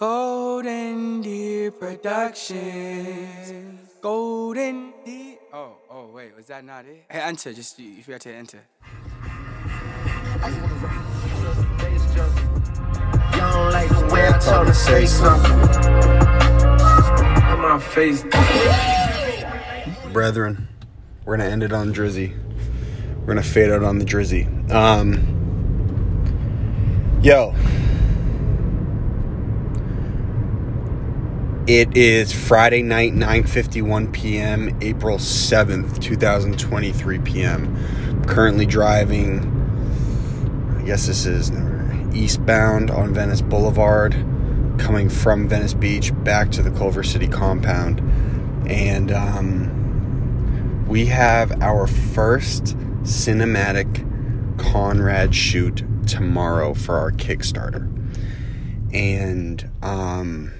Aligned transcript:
Golden 0.00 1.20
Deer 1.20 1.70
Productions. 1.72 3.82
Golden 4.00 4.94
Deer. 5.04 5.36
Oh, 5.52 5.74
oh, 5.90 6.06
wait, 6.06 6.34
was 6.34 6.46
that 6.46 6.64
not 6.64 6.86
it? 6.86 7.04
Hey, 7.10 7.20
enter, 7.20 7.52
just 7.52 7.78
you, 7.78 7.90
you 7.90 8.02
forgot 8.02 8.22
to 8.22 8.34
enter. 8.34 8.60
I 17.62 17.78
face. 17.92 18.24
Brethren, 20.14 20.66
we're 21.26 21.36
gonna 21.36 21.50
end 21.50 21.62
it 21.62 21.74
on 21.74 21.92
Drizzy. 21.92 22.34
We're 23.18 23.26
gonna 23.26 23.42
fade 23.42 23.70
out 23.70 23.82
on 23.82 23.98
the 23.98 24.06
Drizzy. 24.06 24.46
Um, 24.70 25.36
yo, 27.22 27.54
it 31.70 31.96
is 31.96 32.32
Friday 32.32 32.82
night, 32.82 33.12
9:51 33.12 34.12
p.m., 34.12 34.76
April 34.80 35.18
7th, 35.18 36.00
2023 36.00 37.20
p.m. 37.20 38.24
Currently 38.26 38.66
driving. 38.66 39.38
I 40.76 40.82
guess 40.82 41.06
this 41.06 41.26
is 41.26 41.52
eastbound 42.12 42.90
on 42.90 43.14
Venice 43.14 43.40
Boulevard, 43.40 44.14
coming 44.78 45.08
from 45.08 45.48
Venice 45.48 45.74
Beach 45.74 46.10
back 46.24 46.50
to 46.50 46.62
the 46.62 46.72
Culver 46.72 47.04
City 47.04 47.28
compound, 47.28 48.00
and 48.68 49.12
um, 49.12 50.84
we 50.88 51.06
have 51.06 51.62
our 51.62 51.86
first 51.86 52.76
cinematic 53.04 54.08
Conrad 54.58 55.36
shoot 55.36 55.84
tomorrow 56.08 56.74
for 56.74 56.98
our 56.98 57.12
Kickstarter. 57.12 57.86
And 58.92 59.70
um, 59.84 60.52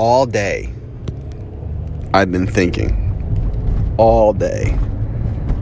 all 0.00 0.24
day, 0.24 0.72
I've 2.14 2.32
been 2.32 2.46
thinking. 2.46 3.94
All 3.98 4.32
day. 4.32 4.74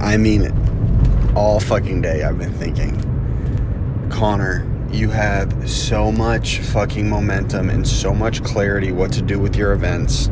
I 0.00 0.16
mean 0.16 0.40
it. 0.40 1.36
All 1.36 1.60
fucking 1.60 2.00
day, 2.00 2.22
I've 2.22 2.38
been 2.38 2.54
thinking. 2.54 2.96
Conor, 4.10 4.66
you 4.90 5.10
have 5.10 5.68
so 5.68 6.10
much 6.10 6.60
fucking 6.60 7.10
momentum 7.10 7.68
and 7.68 7.86
so 7.86 8.14
much 8.14 8.42
clarity 8.42 8.90
what 8.90 9.12
to 9.12 9.20
do 9.20 9.38
with 9.38 9.54
your 9.54 9.72
events 9.72 10.28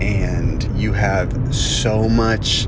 and 0.00 0.64
you 0.76 0.92
have 0.92 1.54
so 1.54 2.08
much 2.08 2.66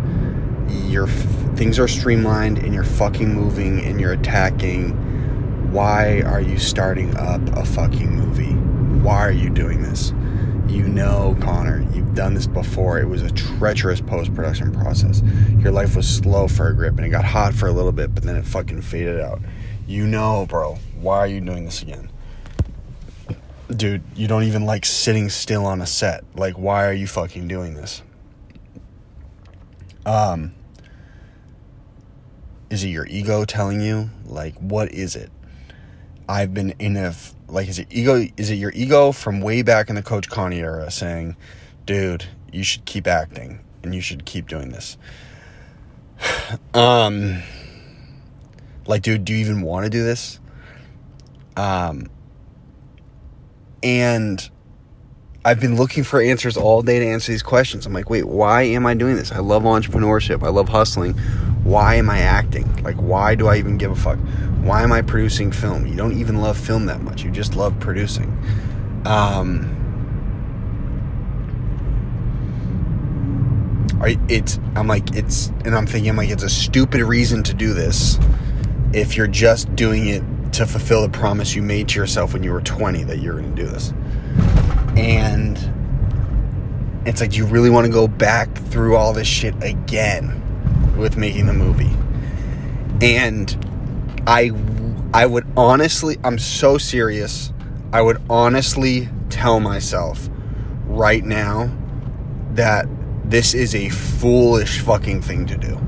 your 0.84 1.08
things 1.56 1.80
are 1.80 1.88
streamlined 1.88 2.58
and 2.58 2.72
you're 2.72 2.84
fucking 2.84 3.34
moving 3.34 3.80
and 3.80 4.00
you're 4.00 4.12
attacking 4.12 4.92
why 5.72 6.20
are 6.20 6.40
you 6.40 6.58
starting 6.58 7.16
up 7.16 7.40
a 7.56 7.64
fucking 7.64 8.14
movie 8.14 8.54
why 9.02 9.16
are 9.16 9.32
you 9.32 9.50
doing 9.50 9.82
this 9.82 10.12
you 10.68 10.86
know 10.86 11.36
conor 11.40 11.86
you've 11.92 12.14
done 12.14 12.34
this 12.34 12.46
before 12.46 12.98
it 12.98 13.08
was 13.08 13.22
a 13.22 13.30
treacherous 13.30 14.00
post-production 14.00 14.72
process 14.72 15.22
your 15.58 15.72
life 15.72 15.96
was 15.96 16.06
slow 16.08 16.46
for 16.46 16.68
a 16.68 16.74
grip 16.74 16.96
and 16.96 17.06
it 17.06 17.08
got 17.08 17.24
hot 17.24 17.54
for 17.54 17.66
a 17.66 17.72
little 17.72 17.92
bit 17.92 18.14
but 18.14 18.22
then 18.24 18.36
it 18.36 18.44
fucking 18.44 18.82
faded 18.82 19.20
out 19.20 19.40
you 19.86 20.06
know 20.06 20.46
bro 20.48 20.74
why 21.00 21.18
are 21.18 21.26
you 21.26 21.40
doing 21.40 21.64
this 21.64 21.82
again 21.82 22.10
dude, 23.74 24.02
you 24.14 24.26
don't 24.26 24.44
even 24.44 24.64
like 24.64 24.84
sitting 24.84 25.28
still 25.28 25.66
on 25.66 25.80
a 25.80 25.86
set. 25.86 26.24
Like, 26.34 26.54
why 26.54 26.86
are 26.86 26.92
you 26.92 27.06
fucking 27.06 27.48
doing 27.48 27.74
this? 27.74 28.02
Um, 30.06 30.54
is 32.70 32.84
it 32.84 32.88
your 32.88 33.06
ego 33.06 33.44
telling 33.44 33.80
you? 33.80 34.10
Like, 34.24 34.54
what 34.56 34.92
is 34.92 35.16
it? 35.16 35.30
I've 36.28 36.52
been 36.52 36.70
in 36.78 36.96
a 36.96 37.14
like, 37.48 37.68
is 37.68 37.78
it 37.78 37.88
ego? 37.90 38.26
Is 38.36 38.50
it 38.50 38.56
your 38.56 38.72
ego 38.74 39.12
from 39.12 39.40
way 39.40 39.62
back 39.62 39.88
in 39.88 39.94
the 39.94 40.02
Coach 40.02 40.28
Connie 40.28 40.60
era 40.60 40.90
saying, 40.90 41.36
dude, 41.86 42.26
you 42.52 42.62
should 42.62 42.84
keep 42.84 43.06
acting 43.06 43.60
and 43.82 43.94
you 43.94 44.00
should 44.00 44.24
keep 44.24 44.46
doing 44.48 44.70
this? 44.70 44.98
um, 46.74 47.42
like, 48.86 49.02
dude, 49.02 49.24
do 49.24 49.32
you 49.32 49.38
even 49.38 49.62
want 49.62 49.84
to 49.84 49.90
do 49.90 50.04
this? 50.04 50.38
Um, 51.56 52.08
and 53.82 54.48
I've 55.44 55.60
been 55.60 55.76
looking 55.76 56.04
for 56.04 56.20
answers 56.20 56.56
all 56.56 56.82
day 56.82 56.98
to 56.98 57.06
answer 57.06 57.32
these 57.32 57.42
questions. 57.42 57.86
I'm 57.86 57.92
like, 57.92 58.10
wait, 58.10 58.24
why 58.24 58.62
am 58.62 58.86
I 58.86 58.94
doing 58.94 59.16
this? 59.16 59.32
I 59.32 59.38
love 59.38 59.62
entrepreneurship. 59.62 60.42
I 60.42 60.50
love 60.50 60.68
hustling. 60.68 61.18
Why 61.68 61.96
am 61.96 62.08
I 62.08 62.20
acting? 62.20 62.82
Like, 62.82 62.96
why 62.96 63.34
do 63.34 63.46
I 63.46 63.58
even 63.58 63.76
give 63.76 63.90
a 63.90 63.94
fuck? 63.94 64.18
Why 64.62 64.82
am 64.82 64.90
I 64.90 65.02
producing 65.02 65.52
film? 65.52 65.86
You 65.86 65.96
don't 65.96 66.18
even 66.18 66.40
love 66.40 66.56
film 66.56 66.86
that 66.86 67.02
much. 67.02 67.22
You 67.22 67.30
just 67.30 67.56
love 67.56 67.78
producing. 67.78 68.32
Um, 69.04 69.74
it's 74.30 74.58
I'm 74.76 74.86
like 74.86 75.14
it's 75.14 75.48
and 75.66 75.74
I'm 75.74 75.86
thinking 75.86 76.08
I'm 76.08 76.16
like 76.16 76.30
it's 76.30 76.42
a 76.42 76.48
stupid 76.48 77.02
reason 77.02 77.42
to 77.42 77.52
do 77.52 77.74
this 77.74 78.18
if 78.94 79.14
you're 79.14 79.26
just 79.26 79.74
doing 79.76 80.06
it 80.08 80.22
to 80.54 80.64
fulfill 80.64 81.02
the 81.02 81.10
promise 81.10 81.54
you 81.54 81.60
made 81.60 81.88
to 81.90 82.00
yourself 82.00 82.32
when 82.32 82.42
you 82.42 82.50
were 82.50 82.62
20 82.62 83.04
that 83.04 83.18
you're 83.18 83.34
going 83.34 83.54
to 83.54 83.62
do 83.62 83.68
this. 83.68 83.92
And 84.96 85.58
it's 87.06 87.20
like, 87.20 87.32
do 87.32 87.36
you 87.36 87.44
really 87.44 87.68
want 87.68 87.84
to 87.84 87.92
go 87.92 88.08
back 88.08 88.56
through 88.56 88.96
all 88.96 89.12
this 89.12 89.28
shit 89.28 89.54
again 89.62 90.47
with 90.98 91.16
making 91.16 91.46
the 91.46 91.52
movie? 91.52 91.96
And 93.00 94.22
I, 94.26 94.50
I 95.14 95.26
would 95.26 95.46
honestly, 95.56 96.18
I'm 96.24 96.38
so 96.38 96.78
serious. 96.78 97.52
I 97.92 98.02
would 98.02 98.20
honestly 98.28 99.08
tell 99.30 99.60
myself 99.60 100.28
right 100.84 101.24
now 101.24 101.70
that 102.52 102.86
this 103.24 103.54
is 103.54 103.74
a 103.74 103.88
foolish 103.88 104.80
fucking 104.80 105.22
thing 105.22 105.46
to 105.46 105.56
do 105.56 105.80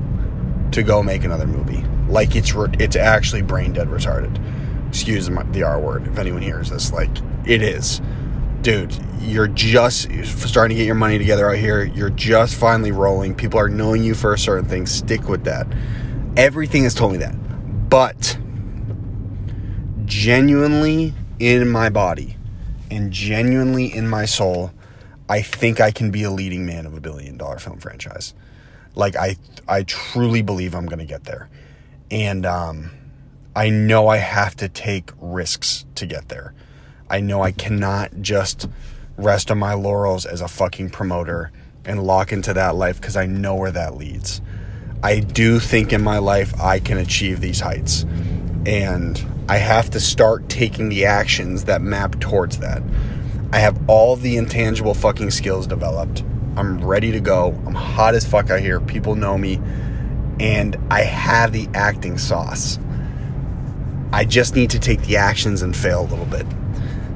to 0.71 0.83
go 0.83 1.03
make 1.03 1.23
another 1.23 1.47
movie. 1.47 1.83
Like 2.07 2.35
it's 2.35 2.53
it's 2.79 2.95
actually 2.95 3.41
brain 3.41 3.73
dead 3.73 3.87
retarded 3.87 4.39
excuse 4.91 5.27
the 5.53 5.63
R 5.63 5.79
word 5.79 6.05
if 6.05 6.19
anyone 6.19 6.41
hears 6.41 6.69
this. 6.69 6.91
Like, 6.91 7.09
it 7.45 7.61
is. 7.61 8.01
Dude, 8.61 8.95
you're 9.19 9.47
just 9.47 10.07
starting 10.27 10.75
to 10.75 10.79
get 10.79 10.85
your 10.85 10.93
money 10.93 11.17
together 11.17 11.49
out 11.49 11.57
here. 11.57 11.83
You're 11.83 12.11
just 12.11 12.53
finally 12.55 12.91
rolling. 12.91 13.33
People 13.33 13.59
are 13.59 13.67
knowing 13.67 14.03
you 14.03 14.13
for 14.13 14.33
a 14.33 14.37
certain 14.37 14.69
thing. 14.69 14.85
Stick 14.85 15.27
with 15.27 15.45
that. 15.45 15.65
Everything 16.37 16.83
has 16.83 16.93
told 16.93 17.13
me 17.13 17.17
that. 17.19 17.33
But 17.89 18.37
genuinely 20.05 21.15
in 21.39 21.69
my 21.69 21.89
body 21.89 22.37
and 22.91 23.11
genuinely 23.11 23.91
in 23.91 24.07
my 24.07 24.25
soul, 24.25 24.71
I 25.27 25.41
think 25.41 25.81
I 25.81 25.89
can 25.89 26.11
be 26.11 26.21
a 26.21 26.29
leading 26.29 26.65
man 26.65 26.85
of 26.85 26.93
a 26.93 27.01
billion 27.01 27.37
dollar 27.37 27.57
film 27.57 27.79
franchise. 27.79 28.35
Like 28.93 29.15
I 29.15 29.37
I 29.67 29.83
truly 29.83 30.43
believe 30.43 30.75
I'm 30.75 30.85
going 30.85 30.99
to 30.99 31.05
get 31.05 31.23
there. 31.23 31.49
And 32.11 32.45
um 32.45 32.91
I 33.55 33.69
know 33.69 34.07
I 34.07 34.17
have 34.17 34.55
to 34.57 34.69
take 34.69 35.09
risks 35.19 35.85
to 35.95 36.05
get 36.05 36.29
there. 36.29 36.53
I 37.11 37.19
know 37.19 37.41
I 37.41 37.51
cannot 37.51 38.21
just 38.21 38.69
rest 39.17 39.51
on 39.51 39.59
my 39.59 39.73
laurels 39.73 40.25
as 40.25 40.39
a 40.39 40.47
fucking 40.47 40.91
promoter 40.91 41.51
and 41.83 42.01
lock 42.01 42.31
into 42.31 42.53
that 42.53 42.75
life 42.75 43.01
because 43.01 43.17
I 43.17 43.25
know 43.25 43.53
where 43.55 43.71
that 43.71 43.97
leads. 43.97 44.41
I 45.03 45.19
do 45.19 45.59
think 45.59 45.91
in 45.91 46.01
my 46.01 46.19
life 46.19 46.57
I 46.57 46.79
can 46.79 46.97
achieve 46.97 47.41
these 47.41 47.59
heights. 47.59 48.05
And 48.65 49.21
I 49.49 49.57
have 49.57 49.89
to 49.89 49.99
start 49.99 50.47
taking 50.47 50.87
the 50.87 51.05
actions 51.05 51.65
that 51.65 51.81
map 51.81 52.17
towards 52.21 52.59
that. 52.59 52.81
I 53.51 53.59
have 53.59 53.89
all 53.89 54.15
the 54.15 54.37
intangible 54.37 54.93
fucking 54.93 55.31
skills 55.31 55.67
developed. 55.67 56.23
I'm 56.55 56.81
ready 56.81 57.11
to 57.11 57.19
go. 57.19 57.47
I'm 57.65 57.75
hot 57.75 58.15
as 58.15 58.25
fuck 58.25 58.49
out 58.49 58.61
here. 58.61 58.79
People 58.79 59.15
know 59.15 59.37
me. 59.37 59.59
And 60.39 60.77
I 60.89 61.01
have 61.01 61.51
the 61.51 61.67
acting 61.73 62.17
sauce. 62.17 62.79
I 64.13 64.23
just 64.23 64.55
need 64.55 64.69
to 64.69 64.79
take 64.79 65.01
the 65.01 65.17
actions 65.17 65.61
and 65.61 65.75
fail 65.75 66.03
a 66.03 66.07
little 66.07 66.25
bit. 66.25 66.45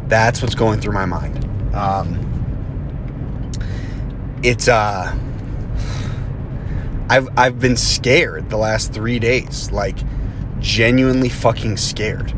That's 0.07 0.41
what's 0.41 0.55
going 0.55 0.81
through 0.81 0.93
my 0.93 1.05
mind. 1.05 1.43
Um, 1.75 2.21
it's 4.43 4.67
uh, 4.67 5.17
I've 7.09 7.27
I've 7.37 7.59
been 7.59 7.77
scared 7.77 8.49
the 8.49 8.57
last 8.57 8.93
three 8.93 9.19
days, 9.19 9.71
like 9.71 9.97
genuinely 10.59 11.29
fucking 11.29 11.77
scared 11.77 12.33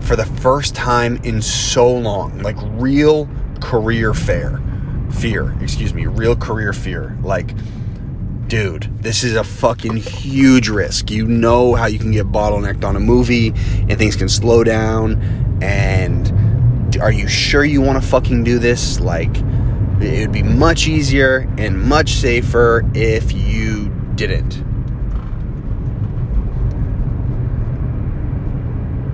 for 0.00 0.16
the 0.16 0.26
first 0.26 0.74
time 0.74 1.16
in 1.22 1.40
so 1.40 1.90
long, 1.90 2.38
like 2.40 2.56
real 2.60 3.28
career 3.60 4.12
fear, 4.14 4.60
fear, 5.10 5.56
excuse 5.62 5.94
me, 5.94 6.06
real 6.06 6.34
career 6.34 6.72
fear, 6.72 7.16
like 7.22 7.54
dude, 8.50 8.90
this 9.00 9.22
is 9.22 9.36
a 9.36 9.44
fucking 9.44 9.96
huge 9.96 10.68
risk. 10.68 11.08
You 11.08 11.24
know 11.24 11.76
how 11.76 11.86
you 11.86 12.00
can 12.00 12.10
get 12.10 12.26
bottlenecked 12.26 12.82
on 12.84 12.96
a 12.96 13.00
movie 13.00 13.48
and 13.88 13.96
things 13.96 14.16
can 14.16 14.28
slow 14.28 14.64
down. 14.64 15.22
And 15.62 16.29
are 17.00 17.12
you 17.12 17.28
sure 17.28 17.64
you 17.64 17.80
want 17.80 18.02
to 18.02 18.08
fucking 18.08 18.44
do 18.44 18.58
this? 18.58 19.00
Like, 19.00 19.36
it 20.00 20.20
would 20.20 20.32
be 20.32 20.42
much 20.42 20.88
easier 20.88 21.48
and 21.58 21.80
much 21.80 22.12
safer 22.14 22.88
if 22.94 23.32
you 23.32 23.88
didn't. 24.14 24.64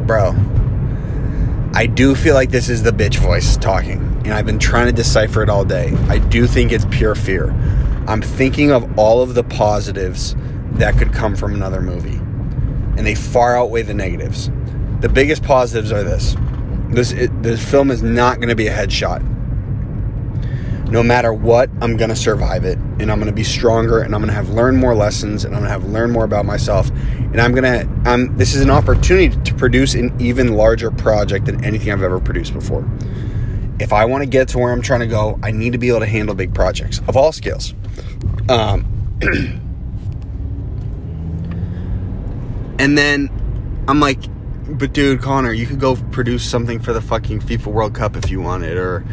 bro, 0.06 0.34
I 1.74 1.86
do 1.86 2.14
feel 2.14 2.34
like 2.34 2.50
this 2.50 2.68
is 2.68 2.82
the 2.82 2.92
bitch 2.92 3.16
voice 3.16 3.56
talking, 3.56 3.98
and 4.24 4.32
I've 4.32 4.46
been 4.46 4.58
trying 4.58 4.86
to 4.86 4.92
decipher 4.92 5.42
it 5.42 5.50
all 5.50 5.64
day. 5.64 5.92
I 6.08 6.18
do 6.18 6.46
think 6.46 6.70
it's 6.70 6.86
pure 6.90 7.16
fear. 7.16 7.50
I'm 8.06 8.22
thinking 8.22 8.70
of 8.70 8.98
all 8.98 9.20
of 9.20 9.34
the 9.34 9.42
positives 9.42 10.36
that 10.72 10.96
could 10.96 11.12
come 11.12 11.34
from 11.34 11.54
another 11.54 11.82
movie, 11.82 12.18
and 12.96 13.04
they 13.04 13.16
far 13.16 13.56
outweigh 13.56 13.82
the 13.82 13.94
negatives. 13.94 14.48
The 15.00 15.08
biggest 15.08 15.42
positives 15.42 15.90
are 15.90 16.04
this: 16.04 16.36
this 16.88 17.12
it, 17.12 17.42
this 17.42 17.64
film 17.64 17.90
is 17.90 18.02
not 18.02 18.36
going 18.36 18.48
to 18.48 18.54
be 18.54 18.68
a 18.68 18.74
headshot. 18.74 19.22
No 20.90 21.02
matter 21.02 21.32
what, 21.32 21.68
I'm 21.80 21.96
going 21.96 22.10
to 22.10 22.16
survive 22.16 22.64
it, 22.64 22.78
and 23.00 23.10
I'm 23.10 23.18
going 23.18 23.26
to 23.26 23.32
be 23.32 23.42
stronger, 23.42 24.00
and 24.00 24.14
I'm 24.14 24.20
going 24.20 24.28
to 24.28 24.34
have 24.34 24.50
learned 24.50 24.78
more 24.78 24.94
lessons, 24.94 25.44
and 25.44 25.52
I'm 25.52 25.62
going 25.62 25.68
to 25.68 25.80
have 25.80 25.84
learned 25.90 26.12
more 26.12 26.24
about 26.24 26.44
myself, 26.44 26.90
and 26.90 27.40
I'm 27.40 27.52
going 27.52 27.64
to. 27.64 28.10
Um, 28.10 28.36
this 28.36 28.54
is 28.54 28.60
an 28.60 28.70
opportunity 28.70 29.36
to 29.36 29.54
produce 29.54 29.94
an 29.94 30.14
even 30.20 30.52
larger 30.54 30.92
project 30.92 31.46
than 31.46 31.64
anything 31.64 31.92
I've 31.92 32.02
ever 32.02 32.20
produced 32.20 32.52
before. 32.52 32.88
If 33.80 33.92
I 33.92 34.04
want 34.04 34.22
to 34.22 34.28
get 34.28 34.48
to 34.48 34.58
where 34.58 34.72
I'm 34.72 34.80
trying 34.80 35.00
to 35.00 35.06
go, 35.06 35.38
I 35.42 35.50
need 35.50 35.72
to 35.72 35.78
be 35.78 35.88
able 35.88 36.00
to 36.00 36.06
handle 36.06 36.34
big 36.34 36.54
projects 36.54 37.00
of 37.08 37.16
all 37.16 37.32
scales. 37.32 37.74
Um, 38.48 38.86
and 42.78 42.96
then 42.96 43.28
I'm 43.88 44.00
like, 44.00 44.20
but 44.68 44.92
dude, 44.92 45.22
Conor, 45.22 45.52
you 45.52 45.66
could 45.66 45.80
go 45.80 45.96
produce 46.10 46.48
something 46.48 46.80
for 46.80 46.92
the 46.92 47.00
fucking 47.00 47.40
FIFA 47.40 47.66
World 47.66 47.94
Cup 47.94 48.16
if 48.16 48.30
you 48.30 48.40
wanted, 48.40 48.76
or 48.76 49.04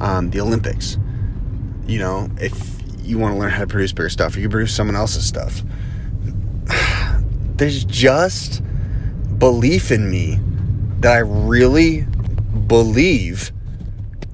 um, 0.00 0.30
the 0.30 0.40
Olympics. 0.40 0.98
You 1.86 1.98
know, 1.98 2.28
if 2.38 2.76
you 3.02 3.18
want 3.18 3.34
to 3.34 3.38
learn 3.38 3.50
how 3.50 3.60
to 3.60 3.66
produce 3.66 3.92
bigger 3.92 4.08
stuff, 4.08 4.36
or 4.36 4.40
you 4.40 4.48
produce 4.48 4.74
someone 4.74 4.96
else's 4.96 5.26
stuff. 5.26 5.62
There's 7.56 7.84
just 7.84 8.62
belief 9.38 9.90
in 9.90 10.10
me 10.10 10.40
that 11.00 11.12
I 11.12 11.18
really 11.20 12.02
believe 12.66 13.52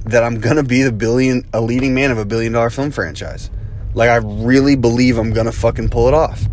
that 0.04 0.24
I'm 0.24 0.40
gonna 0.40 0.62
be 0.62 0.82
the 0.82 0.92
billion, 0.92 1.46
a 1.52 1.60
leading 1.60 1.94
man 1.94 2.10
of 2.10 2.18
a 2.18 2.24
billion 2.24 2.52
dollar 2.52 2.70
film 2.70 2.90
franchise. 2.90 3.50
Like 3.94 4.08
I 4.08 4.16
really 4.16 4.74
believe 4.74 5.18
I'm 5.18 5.32
gonna 5.32 5.52
fucking 5.52 5.90
pull 5.90 6.08
it 6.08 6.14
off, 6.14 6.46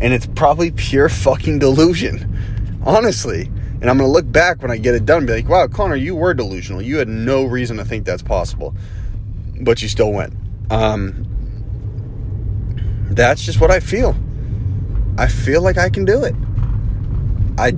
and 0.00 0.12
it's 0.12 0.26
probably 0.26 0.72
pure 0.72 1.08
fucking 1.08 1.60
delusion, 1.60 2.82
honestly. 2.84 3.50
And 3.80 3.88
I'm 3.88 3.96
gonna 3.96 4.10
look 4.10 4.30
back 4.30 4.60
when 4.60 4.70
I 4.70 4.76
get 4.76 4.94
it 4.94 5.06
done 5.06 5.18
and 5.18 5.26
be 5.26 5.32
like, 5.32 5.48
wow, 5.48 5.66
Conor, 5.66 5.96
you 5.96 6.14
were 6.14 6.34
delusional. 6.34 6.82
You 6.82 6.98
had 6.98 7.08
no 7.08 7.44
reason 7.44 7.78
to 7.78 7.84
think 7.84 8.04
that's 8.04 8.22
possible, 8.22 8.74
but 9.60 9.80
you 9.80 9.88
still 9.88 10.12
went. 10.12 10.34
Um, 10.70 11.26
that's 13.10 13.42
just 13.42 13.60
what 13.60 13.70
I 13.70 13.80
feel. 13.80 14.14
I 15.18 15.28
feel 15.28 15.62
like 15.62 15.78
I 15.78 15.88
can 15.88 16.04
do 16.04 16.24
it. 16.24 16.34
I, 17.58 17.72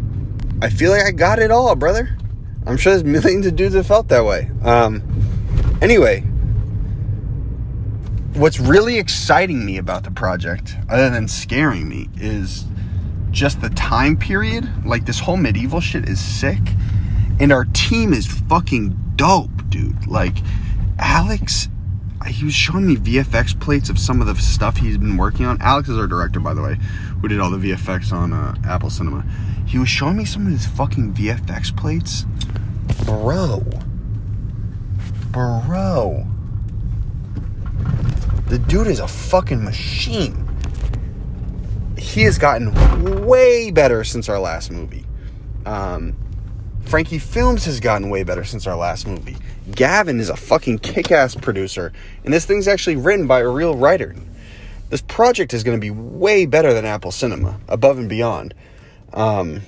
I 0.60 0.70
feel 0.70 0.90
like 0.90 1.04
I 1.04 1.10
got 1.12 1.38
it 1.38 1.50
all, 1.50 1.74
brother. 1.74 2.16
I'm 2.66 2.76
sure 2.76 2.92
there's 2.92 3.04
millions 3.04 3.46
of 3.46 3.56
dudes 3.56 3.74
that 3.74 3.84
felt 3.84 4.08
that 4.08 4.24
way. 4.24 4.50
Um, 4.62 5.02
anyway, 5.80 6.20
what's 8.34 8.60
really 8.60 8.98
exciting 8.98 9.64
me 9.64 9.78
about 9.78 10.04
the 10.04 10.10
project, 10.10 10.76
other 10.88 11.10
than 11.10 11.28
scaring 11.28 11.88
me, 11.88 12.08
is 12.16 12.64
just 13.32 13.60
the 13.60 13.70
time 13.70 14.16
period. 14.16 14.68
Like 14.86 15.06
this 15.06 15.18
whole 15.18 15.36
medieval 15.36 15.80
shit 15.80 16.08
is 16.08 16.20
sick, 16.20 16.60
and 17.40 17.50
our 17.50 17.64
team 17.72 18.12
is 18.12 18.26
fucking 18.26 19.14
dope, 19.16 19.68
dude. 19.68 20.06
Like 20.06 20.36
Alex, 20.98 21.68
he 22.26 22.44
was 22.44 22.54
showing 22.54 22.86
me 22.86 22.96
VFX 22.96 23.58
plates 23.58 23.88
of 23.90 23.98
some 23.98 24.20
of 24.20 24.26
the 24.26 24.36
stuff 24.36 24.76
he's 24.76 24.98
been 24.98 25.16
working 25.16 25.46
on. 25.46 25.60
Alex 25.60 25.88
is 25.88 25.98
our 25.98 26.06
director, 26.06 26.38
by 26.38 26.54
the 26.54 26.62
way, 26.62 26.76
who 27.20 27.28
did 27.28 27.40
all 27.40 27.50
the 27.50 27.56
VFX 27.56 28.12
on 28.12 28.32
uh, 28.32 28.54
Apple 28.64 28.90
Cinema. 28.90 29.24
He 29.66 29.78
was 29.78 29.88
showing 29.88 30.16
me 30.16 30.24
some 30.24 30.46
of 30.46 30.52
his 30.52 30.66
fucking 30.66 31.14
VFX 31.14 31.76
plates, 31.76 32.26
bro. 33.04 33.64
Bro. 35.30 36.26
The 38.48 38.58
dude 38.58 38.86
is 38.86 39.00
a 39.00 39.08
fucking 39.08 39.64
machine 39.64 40.41
he 42.12 42.22
has 42.24 42.36
gotten 42.36 43.24
way 43.24 43.70
better 43.70 44.04
since 44.04 44.28
our 44.28 44.38
last 44.38 44.70
movie. 44.70 45.06
Um, 45.64 46.14
Frankie 46.84 47.18
Films 47.18 47.64
has 47.64 47.80
gotten 47.80 48.10
way 48.10 48.22
better 48.22 48.44
since 48.44 48.66
our 48.66 48.76
last 48.76 49.06
movie. 49.06 49.38
Gavin 49.70 50.20
is 50.20 50.28
a 50.28 50.36
fucking 50.36 50.80
kick 50.80 51.10
ass 51.10 51.34
producer, 51.34 51.90
and 52.24 52.34
this 52.34 52.44
thing's 52.44 52.68
actually 52.68 52.96
written 52.96 53.26
by 53.26 53.40
a 53.40 53.48
real 53.48 53.76
writer. 53.76 54.14
This 54.90 55.00
project 55.00 55.54
is 55.54 55.64
going 55.64 55.74
to 55.74 55.80
be 55.80 55.90
way 55.90 56.44
better 56.44 56.74
than 56.74 56.84
Apple 56.84 57.12
Cinema, 57.12 57.58
above 57.66 57.96
and 57.98 58.10
beyond. 58.10 58.52
Um, 59.14 59.62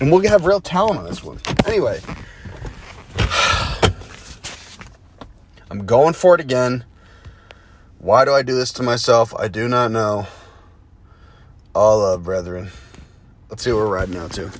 and 0.00 0.12
we'll 0.12 0.28
have 0.28 0.44
real 0.44 0.60
talent 0.60 0.98
on 0.98 1.06
this 1.06 1.24
one. 1.24 1.40
Anyway, 1.66 1.98
I'm 5.70 5.86
going 5.86 6.12
for 6.12 6.34
it 6.34 6.42
again. 6.42 6.84
Why 7.98 8.26
do 8.26 8.32
I 8.32 8.42
do 8.42 8.54
this 8.54 8.70
to 8.74 8.82
myself? 8.82 9.32
I 9.38 9.48
do 9.48 9.66
not 9.66 9.90
know. 9.90 10.26
All 11.74 11.98
love, 11.98 12.22
brethren. 12.22 12.70
Let's 13.50 13.64
see 13.64 13.72
what 13.72 13.78
we're 13.78 13.88
riding 13.88 14.16
out 14.16 14.30
to. 14.32 14.52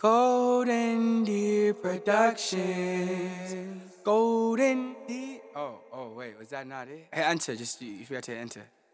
Golden 0.00 1.24
Deer 1.24 1.72
Productions. 1.72 3.82
Golden 4.04 4.94
Deer. 5.08 5.40
Oh, 5.56 5.78
oh, 5.90 6.10
wait, 6.10 6.38
was 6.38 6.50
that 6.50 6.66
not 6.66 6.88
it? 6.88 7.06
Hey, 7.12 7.22
enter. 7.22 7.56
Just 7.56 7.80
you 7.80 8.04
forgot 8.04 8.24
to 8.24 8.36
enter. 8.36 8.62